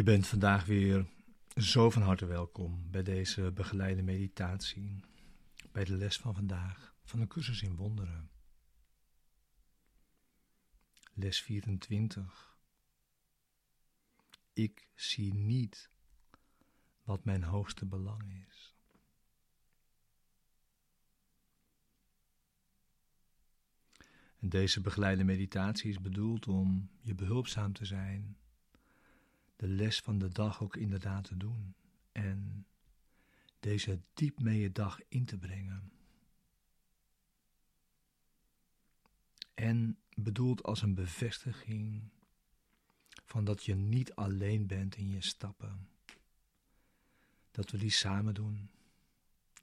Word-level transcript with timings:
Je 0.00 0.06
bent 0.06 0.26
vandaag 0.26 0.64
weer 0.64 1.06
zo 1.56 1.90
van 1.90 2.02
harte 2.02 2.26
welkom 2.26 2.90
bij 2.90 3.02
deze 3.02 3.52
begeleide 3.52 4.02
meditatie, 4.02 5.00
bij 5.72 5.84
de 5.84 5.96
les 5.96 6.16
van 6.16 6.34
vandaag 6.34 6.94
van 7.04 7.20
de 7.20 7.26
cursus 7.26 7.62
in 7.62 7.76
wonderen. 7.76 8.30
Les 11.12 11.42
24. 11.42 12.58
Ik 14.52 14.88
zie 14.94 15.34
niet 15.34 15.90
wat 17.02 17.24
mijn 17.24 17.42
hoogste 17.42 17.86
belang 17.86 18.46
is. 18.48 18.74
En 24.38 24.48
deze 24.48 24.80
begeleide 24.80 25.24
meditatie 25.24 25.90
is 25.90 26.00
bedoeld 26.00 26.46
om 26.46 26.90
je 27.00 27.14
behulpzaam 27.14 27.72
te 27.72 27.84
zijn 27.84 28.39
de 29.60 29.68
les 29.68 30.00
van 30.00 30.18
de 30.18 30.28
dag 30.28 30.62
ook 30.62 30.76
inderdaad 30.76 31.24
te 31.24 31.36
doen. 31.36 31.74
En 32.12 32.66
deze 33.58 34.00
diep 34.14 34.40
mee 34.40 34.60
je 34.60 34.72
dag 34.72 35.00
in 35.08 35.24
te 35.24 35.38
brengen. 35.38 35.92
En 39.54 39.98
bedoeld 40.14 40.62
als 40.62 40.82
een 40.82 40.94
bevestiging 40.94 42.10
van 43.24 43.44
dat 43.44 43.64
je 43.64 43.74
niet 43.74 44.14
alleen 44.14 44.66
bent 44.66 44.96
in 44.96 45.10
je 45.10 45.20
stappen. 45.20 45.88
Dat 47.50 47.70
we 47.70 47.78
die 47.78 47.90
samen 47.90 48.34
doen. 48.34 48.70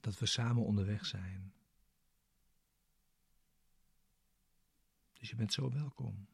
Dat 0.00 0.18
we 0.18 0.26
samen 0.26 0.64
onderweg 0.64 1.06
zijn. 1.06 1.52
Dus 5.12 5.30
je 5.30 5.36
bent 5.36 5.52
zo 5.52 5.70
welkom. 5.70 6.28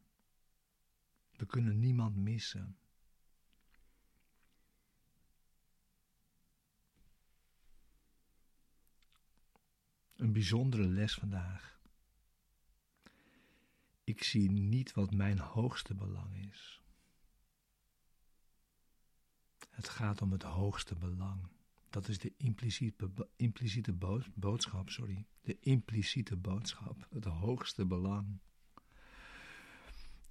We 1.36 1.46
kunnen 1.46 1.78
niemand 1.78 2.16
missen. 2.16 2.76
Een 10.24 10.32
bijzondere 10.32 10.86
les 10.86 11.14
vandaag. 11.14 11.80
Ik 14.04 14.22
zie 14.22 14.50
niet 14.50 14.92
wat 14.92 15.14
mijn 15.14 15.38
hoogste 15.38 15.94
belang 15.94 16.48
is. 16.50 16.82
Het 19.70 19.88
gaat 19.88 20.22
om 20.22 20.32
het 20.32 20.42
hoogste 20.42 20.94
belang. 20.94 21.48
Dat 21.90 22.08
is 22.08 22.18
de 22.18 22.32
impliciete, 22.36 23.10
impliciete 23.36 23.92
boodschap, 24.34 24.90
sorry. 24.90 25.26
De 25.40 25.58
impliciete 25.60 26.36
boodschap, 26.36 27.06
het 27.10 27.24
hoogste 27.24 27.86
belang. 27.86 28.38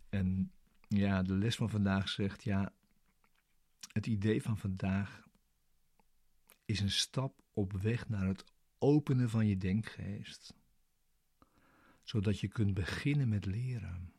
En 0.09 0.52
ja, 0.88 1.22
de 1.23 1.33
les 1.33 1.55
van 1.55 1.69
vandaag 1.69 2.09
zegt, 2.09 2.44
ja, 2.44 2.73
het 3.91 4.06
idee 4.07 4.41
van 4.41 4.57
vandaag 4.57 5.28
is 6.66 6.79
een 6.79 6.91
stap 6.91 7.41
op 7.51 7.73
weg 7.73 8.09
naar 8.09 8.28
het 8.28 8.53
openen 8.83 9.29
van 9.29 9.47
je 9.47 9.57
denkgeest, 9.57 10.53
zodat 12.01 12.39
je 12.39 12.47
kunt 12.47 12.73
beginnen 12.73 13.29
met 13.29 13.45
leren. 13.45 14.13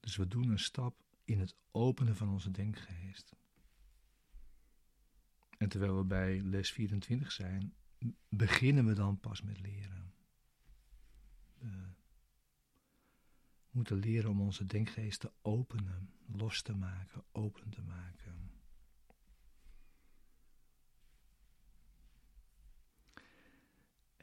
Dus 0.00 0.16
we 0.16 0.28
doen 0.28 0.48
een 0.48 0.58
stap 0.58 1.02
in 1.24 1.38
het 1.38 1.54
openen 1.70 2.16
van 2.16 2.28
onze 2.28 2.50
denkgeest. 2.50 3.36
En 5.56 5.68
terwijl 5.68 5.96
we 5.96 6.04
bij 6.04 6.40
les 6.40 6.72
24 6.72 7.32
zijn, 7.32 7.74
beginnen 8.28 8.86
we 8.86 8.92
dan 8.92 9.20
pas 9.20 9.42
met 9.42 9.60
leren. 9.60 10.14
We 11.58 11.94
moeten 13.70 13.96
leren 13.96 14.30
om 14.30 14.40
onze 14.40 14.66
denkgeest 14.66 15.20
te 15.20 15.32
openen, 15.42 16.12
los 16.26 16.62
te 16.62 16.74
maken, 16.74 17.24
open 17.32 17.70
te 17.70 17.82
maken. 17.82 18.57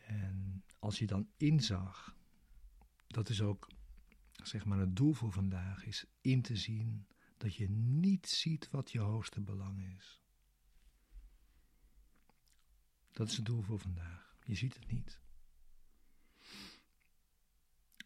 En 0.05 0.63
als 0.79 0.99
je 0.99 1.05
dan 1.05 1.29
inzag, 1.37 2.17
dat 3.07 3.29
is 3.29 3.41
ook 3.41 3.67
zeg 4.31 4.65
maar 4.65 4.79
het 4.79 4.95
doel 4.95 5.13
voor 5.13 5.31
vandaag, 5.31 5.85
is 5.85 6.05
in 6.21 6.41
te 6.41 6.55
zien 6.55 7.07
dat 7.37 7.55
je 7.55 7.69
niet 7.69 8.27
ziet 8.27 8.69
wat 8.69 8.91
je 8.91 8.99
hoogste 8.99 9.41
belang 9.41 9.95
is. 9.97 10.21
Dat 13.11 13.27
is 13.29 13.35
het 13.35 13.45
doel 13.45 13.61
voor 13.61 13.79
vandaag. 13.79 14.37
Je 14.43 14.55
ziet 14.55 14.73
het 14.73 14.91
niet. 14.91 15.19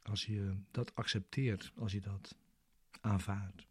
Als 0.01 0.25
je 0.25 0.61
dat 0.71 0.95
accepteert, 0.95 1.71
als 1.75 1.91
je 1.91 2.01
dat 2.01 2.35
aanvaardt, 3.01 3.67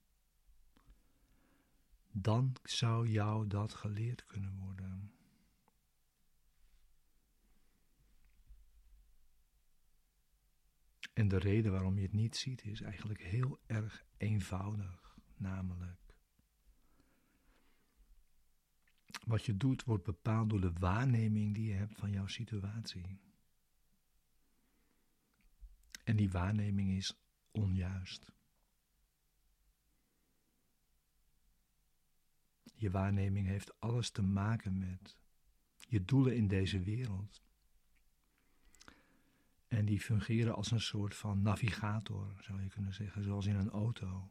dan 2.11 2.57
zou 2.63 3.09
jou 3.09 3.47
dat 3.47 3.75
geleerd 3.75 4.25
kunnen 4.25 4.57
worden. 4.57 4.68
En 11.19 11.29
de 11.29 11.39
reden 11.39 11.73
waarom 11.73 11.97
je 11.97 12.03
het 12.03 12.13
niet 12.13 12.37
ziet 12.37 12.65
is 12.65 12.81
eigenlijk 12.81 13.23
heel 13.23 13.59
erg 13.67 14.05
eenvoudig, 14.17 15.19
namelijk 15.37 16.15
wat 19.25 19.45
je 19.45 19.57
doet 19.57 19.85
wordt 19.85 20.05
bepaald 20.05 20.51
door 20.51 20.61
de 20.61 20.73
waarneming 20.73 21.55
die 21.55 21.67
je 21.67 21.75
hebt 21.75 21.99
van 21.99 22.11
jouw 22.11 22.27
situatie. 22.27 23.21
En 26.05 26.17
die 26.17 26.31
waarneming 26.31 26.97
is 26.97 27.19
onjuist. 27.51 28.33
Je 32.75 32.91
waarneming 32.91 33.47
heeft 33.47 33.81
alles 33.81 34.11
te 34.11 34.23
maken 34.23 34.79
met 34.79 35.19
je 35.89 36.05
doelen 36.05 36.37
in 36.37 36.49
deze 36.49 36.83
wereld. 36.83 37.43
En 39.69 39.85
die 39.85 40.01
fungeren 40.01 40.55
als 40.55 40.71
een 40.71 40.81
soort 40.81 41.15
van 41.15 41.43
navigator, 41.43 42.37
zou 42.41 42.63
je 42.63 42.69
kunnen 42.69 42.95
zeggen, 42.95 43.25
zoals 43.25 43.47
in 43.47 43.57
een 43.57 43.71
auto. 43.71 44.31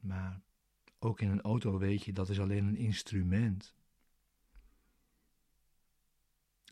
Maar 0.00 0.40
ook 0.98 1.20
in 1.20 1.30
een 1.30 1.40
auto 1.40 1.78
weet 1.78 2.04
je, 2.04 2.12
dat 2.12 2.28
is 2.28 2.40
alleen 2.40 2.64
een 2.64 2.76
instrument. 2.76 3.74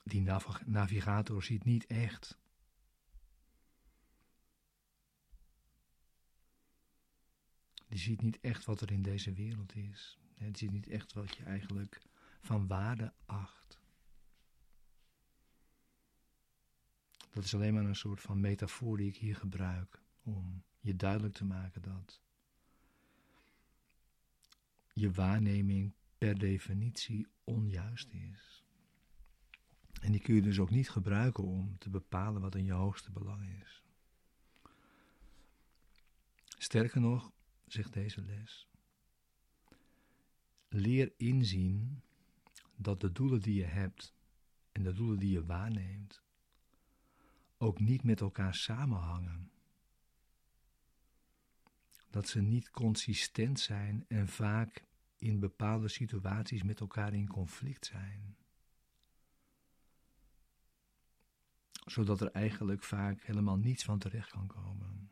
Die 0.05 0.23
navigator 0.65 1.43
ziet 1.43 1.65
niet 1.65 1.87
echt. 1.87 2.39
Die 7.89 7.99
ziet 7.99 8.23
niet 8.23 8.41
echt 8.41 8.65
wat 8.65 8.81
er 8.81 8.91
in 8.91 9.03
deze 9.03 9.33
wereld 9.33 9.75
is. 9.75 10.19
Die 10.35 10.57
ziet 10.57 10.71
niet 10.71 10.89
echt 10.89 11.13
wat 11.13 11.37
je 11.37 11.45
eigenlijk 11.45 12.03
van 12.41 12.67
waarde 12.67 13.13
acht. 13.25 13.64
Dat 17.35 17.45
is 17.45 17.55
alleen 17.55 17.75
maar 17.75 17.85
een 17.85 17.97
soort 17.97 18.21
van 18.21 18.41
metafoor 18.41 18.97
die 18.97 19.09
ik 19.09 19.17
hier 19.17 19.37
gebruik 19.37 20.03
om 20.23 20.63
je 20.81 20.97
duidelijk 20.97 21.35
te 21.35 21.45
maken 21.45 21.83
dat 21.83 22.21
je 24.93 25.11
waarneming 25.11 25.95
per 26.19 26.39
definitie 26.39 27.27
onjuist 27.45 28.13
is. 28.13 28.65
En 30.01 30.13
die 30.13 30.21
kun 30.21 30.35
je 30.35 30.43
dus 30.43 30.59
ook 30.59 30.71
niet 30.71 30.91
gebruiken 30.91 31.45
om 31.45 31.79
te 31.79 31.91
bepalen 31.91 32.41
wat 32.41 32.55
in 32.55 32.65
je 32.65 32.73
hoogste 32.73 33.11
belang 33.11 33.61
is. 33.63 33.83
Sterker 36.59 37.01
nog, 37.01 37.33
zegt 37.67 37.93
deze 37.93 38.23
les, 38.23 38.69
leer 40.69 41.13
inzien 41.17 42.03
dat 42.77 43.01
de 43.01 43.13
doelen 43.13 43.41
die 43.41 43.55
je 43.55 43.65
hebt 43.65 44.15
en 44.73 44.83
de 44.83 44.93
doelen 44.93 45.19
die 45.19 45.31
je 45.31 45.45
waarneemt 45.45 46.24
ook 47.65 47.81
niet 47.81 48.03
met 48.03 48.21
elkaar 48.21 48.55
samenhangen. 48.55 49.51
Dat 52.11 52.29
ze 52.29 52.41
niet 52.41 52.71
consistent 52.71 53.61
zijn 53.61 54.05
en 54.09 54.29
vaak 54.29 54.85
in 55.17 55.41
bepaalde 55.41 55.89
situaties 55.89 56.63
met 56.63 56.81
elkaar 56.81 57.15
in 57.15 57.29
conflict 57.29 57.87
zijn. 57.87 58.37
Zodat 61.85 62.21
er 62.21 62.31
eigenlijk 62.31 62.83
vaak 62.83 63.23
helemaal 63.23 63.57
niets 63.57 63.85
van 63.85 63.99
terecht 63.99 64.31
kan 64.31 64.47
komen. 64.47 65.11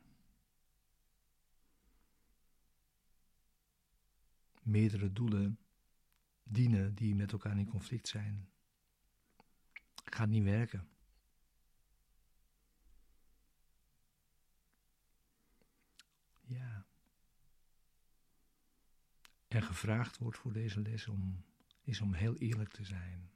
Meerdere 4.62 5.12
doelen 5.12 5.58
dienen 6.42 6.94
die 6.94 7.14
met 7.14 7.32
elkaar 7.32 7.58
in 7.58 7.68
conflict 7.68 8.08
zijn. 8.08 8.48
Gaat 10.04 10.28
niet 10.28 10.44
werken. 10.44 10.92
Ja. 16.52 16.86
En 19.52 19.62
gevraagd 19.62 20.18
wordt 20.18 20.38
voor 20.38 20.52
deze 20.52 20.80
les 20.80 21.08
om, 21.08 21.44
is 21.82 22.00
om 22.00 22.12
heel 22.14 22.36
eerlijk 22.36 22.72
te 22.72 22.84
zijn. 22.84 23.30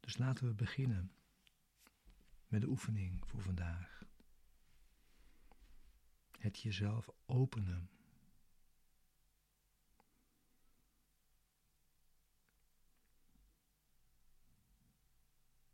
Dus 0.00 0.16
laten 0.16 0.46
we 0.46 0.54
beginnen 0.54 1.12
met 2.48 2.60
de 2.60 2.68
oefening 2.68 3.26
voor 3.26 3.42
vandaag. 3.42 4.02
Het 6.38 6.60
jezelf 6.60 7.08
openen. 7.26 7.90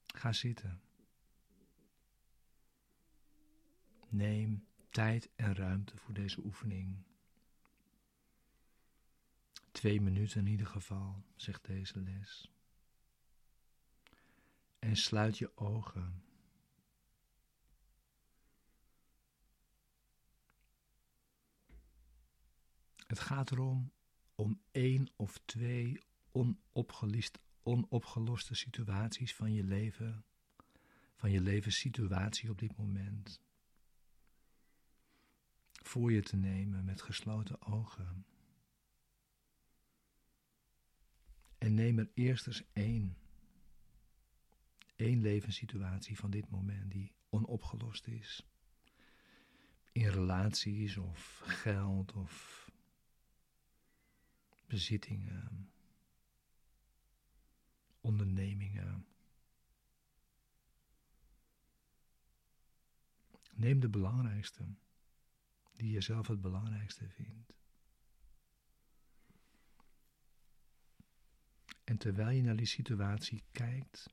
Ga 0.07 0.33
zitten. 0.33 0.83
Neem 4.09 4.67
tijd 4.93 5.29
en 5.37 5.55
ruimte 5.55 5.97
voor 5.97 6.15
deze 6.15 6.41
oefening. 6.45 7.03
Twee 9.71 10.01
minuten 10.01 10.41
in 10.41 10.47
ieder 10.47 10.67
geval, 10.67 11.25
zegt 11.37 11.65
deze 11.65 12.01
les. 12.01 12.53
En 14.79 14.97
sluit 14.97 15.39
je 15.39 15.57
ogen. 15.57 16.23
Het 23.07 23.21
gaat 23.21 23.51
erom 23.51 23.93
om 24.35 24.61
één 24.71 25.09
of 25.17 25.41
twee 25.45 26.01
onopgeloste 27.63 28.55
situaties 28.55 29.35
van 29.35 29.53
je 29.53 29.65
leven, 29.65 30.25
van 31.15 31.31
je 31.31 31.41
levenssituatie 31.41 32.51
op 32.51 32.59
dit 32.59 32.77
moment, 32.77 33.41
voor 35.83 36.13
je 36.13 36.23
te 36.23 36.37
nemen 36.37 36.85
met 36.85 37.03
gesloten 37.03 37.63
ogen. 37.63 38.27
En 41.59 41.75
neem 41.75 41.99
er 41.99 42.11
eerst 42.15 42.47
eens 42.47 42.63
één. 42.73 43.17
Één 44.97 45.21
levenssituatie 45.21 46.19
van 46.19 46.31
dit 46.31 46.51
moment 46.51 46.91
die 46.91 47.13
onopgelost 47.29 48.07
is. 48.07 48.47
In 49.93 50.09
relaties 50.09 50.97
of 50.97 51.43
geld 51.45 52.13
of 52.13 52.67
bezittingen, 54.67 55.71
ondernemingen. 58.01 59.07
Neem 63.55 63.81
de 63.81 63.89
belangrijkste, 63.89 64.65
die 65.83 65.93
je 65.93 66.01
zelf 66.01 66.27
het 66.27 66.41
belangrijkste 66.41 67.09
vindt. 67.09 67.55
En 71.85 71.99
terwijl 71.99 72.31
je 72.31 72.43
naar 72.43 72.57
die 72.57 72.67
situatie 72.67 73.43
kijkt, 73.51 74.11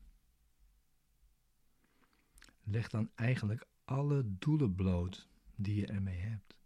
leg 2.63 2.87
dan 2.89 3.11
eigenlijk 3.15 3.67
alle 3.85 4.23
doelen 4.25 4.75
bloot 4.75 5.27
die 5.55 5.75
je 5.75 5.87
ermee 5.87 6.19
hebt. 6.19 6.57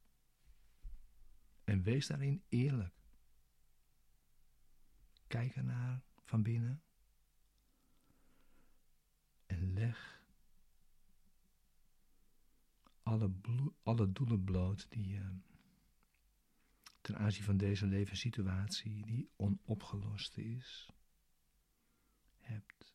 En 1.63 1.81
wees 1.81 2.07
daarin 2.07 2.43
eerlijk. 2.49 2.95
Kijk 5.27 5.55
ernaar 5.55 6.01
van 6.23 6.43
binnen 6.43 6.83
en 9.45 9.73
leg 9.73 10.12
alle, 13.03 13.31
alle 13.83 14.11
doelen 14.11 14.43
bloot 14.43 14.85
die 14.89 15.07
je 15.07 15.39
ten 17.01 17.17
aanzien 17.17 17.43
van 17.43 17.57
deze 17.57 17.85
levenssituatie 17.85 19.05
die 19.05 19.29
onopgelost 19.35 20.37
is, 20.37 20.89
hebt. 22.39 22.93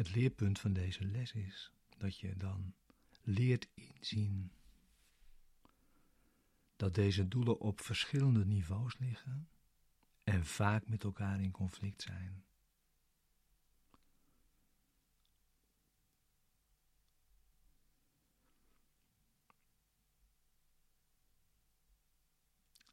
Het 0.00 0.14
leerpunt 0.14 0.58
van 0.58 0.72
deze 0.72 1.04
les 1.04 1.32
is 1.32 1.72
dat 1.98 2.18
je 2.18 2.36
dan 2.36 2.74
leert 3.22 3.68
inzien 3.74 4.52
dat 6.76 6.94
deze 6.94 7.28
doelen 7.28 7.60
op 7.60 7.80
verschillende 7.80 8.44
niveaus 8.44 8.98
liggen 8.98 9.48
en 10.24 10.46
vaak 10.46 10.88
met 10.88 11.04
elkaar 11.04 11.40
in 11.40 11.50
conflict 11.50 12.02
zijn. 12.02 12.44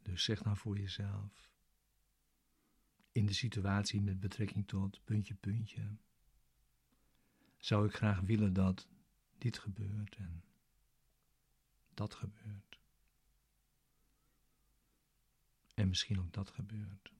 Dus 0.01 0.24
zeg 0.24 0.44
nou 0.44 0.57
voor 0.57 0.77
jezelf, 0.77 1.51
in 3.12 3.25
de 3.25 3.33
situatie 3.33 4.01
met 4.01 4.19
betrekking 4.19 4.68
tot 4.68 5.04
puntje, 5.04 5.33
puntje, 5.33 5.98
zou 7.57 7.88
ik 7.88 7.94
graag 7.94 8.19
willen 8.19 8.54
dat 8.54 8.87
dit 9.37 9.57
gebeurt 9.57 10.16
en 10.16 10.44
dat 11.94 12.14
gebeurt. 12.14 12.80
En 15.73 15.87
misschien 15.87 16.19
ook 16.19 16.33
dat 16.33 16.49
gebeurt. 16.49 17.11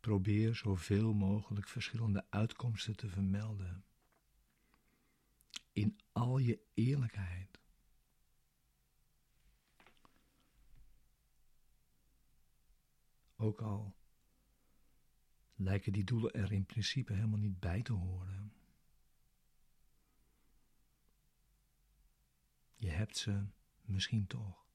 Probeer 0.00 0.54
zoveel 0.54 1.14
mogelijk 1.14 1.68
verschillende 1.68 2.24
uitkomsten 2.30 2.96
te 2.96 3.08
vermelden. 3.08 3.84
In 5.72 6.00
al 6.12 6.38
je 6.38 6.60
eerlijkheid. 6.74 7.60
Ook 13.44 13.60
al 13.60 13.96
lijken 15.54 15.92
die 15.92 16.04
doelen 16.04 16.32
er 16.32 16.52
in 16.52 16.66
principe 16.66 17.12
helemaal 17.12 17.38
niet 17.38 17.60
bij 17.60 17.82
te 17.82 17.92
horen. 17.92 18.52
Je 22.74 22.90
hebt 22.90 23.16
ze 23.16 23.46
misschien 23.82 24.26
toch. 24.26 24.66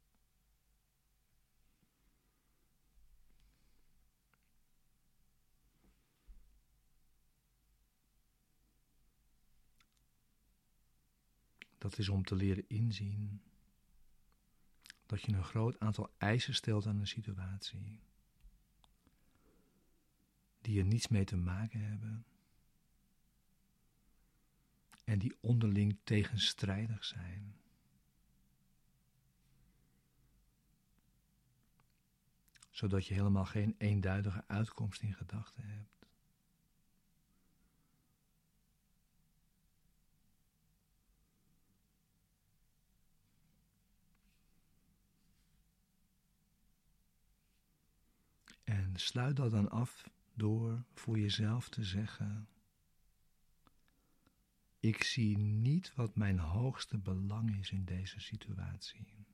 Dat 11.78 11.98
is 11.98 12.10
om 12.10 12.24
te 12.24 12.36
leren 12.36 12.70
inzien 12.70 13.42
dat 15.06 15.22
je 15.22 15.32
een 15.32 15.44
groot 15.44 15.80
aantal 15.80 16.14
eisen 16.18 16.56
stelt 16.56 16.86
aan 16.86 17.00
een 17.00 17.08
situatie 17.08 18.08
die 20.70 20.80
er 20.80 20.86
niets 20.86 21.08
mee 21.08 21.24
te 21.24 21.38
maken 21.38 21.80
hebben 21.80 22.26
en 25.04 25.20
die 25.20 25.38
onderling 25.40 25.98
tegenstrijdig 26.04 27.06
zijn. 27.06 27.56
Zodat 32.70 33.06
je 33.06 33.14
helemaal 33.14 33.46
geen 33.46 33.76
eenduidige 33.78 34.44
uitkomst 34.48 35.02
in 35.02 35.14
gedachten 35.14 35.64
hebt. 35.64 36.08
En 48.64 48.92
sluit 48.96 49.36
dat 49.36 49.52
dan 49.52 49.70
af 49.70 50.04
door 50.40 50.84
voor 50.94 51.20
jezelf 51.20 51.70
te 51.70 51.84
zeggen: 51.84 52.48
Ik 54.80 55.04
zie 55.04 55.38
niet 55.38 55.94
wat 55.96 56.16
mijn 56.16 56.40
hoogste 56.40 56.98
belang 56.98 57.60
is 57.60 57.72
in 57.72 57.86
deze 57.86 58.20
situatie. 58.20 59.28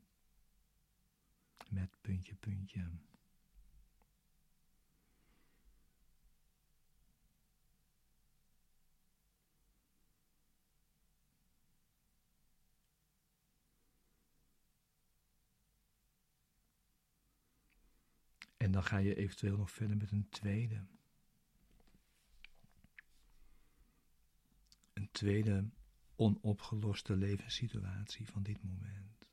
Met 1.70 1.98
puntje, 2.02 2.36
puntje. 2.36 2.90
En 18.58 18.72
dan 18.72 18.84
ga 18.84 18.98
je 18.98 19.16
eventueel 19.16 19.58
nog 19.58 19.72
verder 19.72 19.98
met 19.98 20.12
een 20.12 20.30
tweede. 20.30 20.95
Tweede 25.16 25.70
onopgeloste 26.16 27.16
levenssituatie 27.16 28.28
van 28.28 28.44
dit 28.44 28.64
moment. 28.64 29.30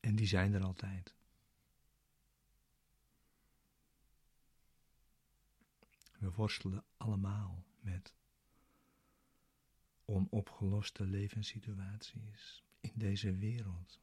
En 0.00 0.16
die 0.16 0.26
zijn 0.26 0.52
er 0.52 0.64
altijd. 0.64 1.14
We 6.18 6.30
worstelen 6.32 6.84
allemaal 6.96 7.64
met 7.80 8.14
onopgeloste 10.04 11.04
levenssituaties 11.04 12.64
in 12.80 12.92
deze 12.94 13.36
wereld. 13.36 14.00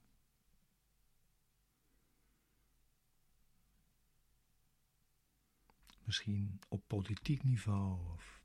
Misschien 6.10 6.60
op 6.68 6.88
politiek 6.88 7.44
niveau 7.44 8.14
of 8.14 8.42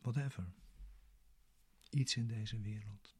whatever. 0.00 0.52
Iets 1.90 2.16
in 2.16 2.26
deze 2.26 2.60
wereld. 2.60 3.16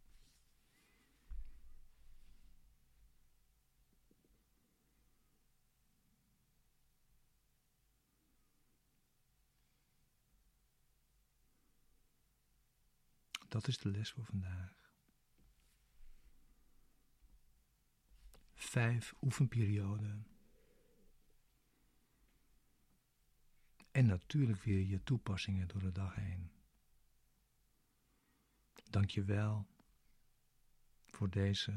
Dat 13.49 13.69
is 13.69 13.78
de 13.78 13.90
les 13.90 14.11
voor 14.11 14.25
vandaag. 14.25 14.92
Vijf 18.54 19.14
oefenperioden. 19.21 20.30
En 24.00 24.07
natuurlijk 24.07 24.62
weer 24.62 24.87
je 24.87 25.02
toepassingen 25.02 25.69
door 25.69 25.80
de 25.80 25.92
dag 25.92 26.14
heen. 26.14 26.50
Dank 28.90 29.11
je 29.11 29.25
wel 29.25 29.66
voor 31.07 31.30
deze 31.30 31.73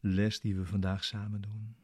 les 0.00 0.40
die 0.40 0.56
we 0.56 0.66
vandaag 0.66 1.04
samen 1.04 1.40
doen. 1.40 1.76